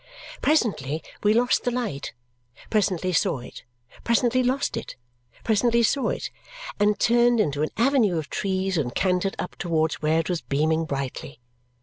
Presently 0.41 1.03
we 1.21 1.31
lost 1.35 1.63
the 1.63 1.69
light, 1.69 2.11
presently 2.71 3.13
saw 3.13 3.37
it, 3.37 3.63
presently 4.03 4.41
lost 4.41 4.75
it, 4.75 4.95
presently 5.43 5.83
saw 5.83 6.09
it, 6.09 6.31
and 6.79 6.97
turned 6.99 7.39
into 7.39 7.61
an 7.61 7.69
avenue 7.77 8.17
of 8.17 8.27
trees 8.27 8.79
and 8.79 8.95
cantered 8.95 9.35
up 9.37 9.55
towards 9.57 10.01
where 10.01 10.17
it 10.17 10.27
was 10.27 10.41
beaming 10.41 10.85
brightly. 10.85 11.39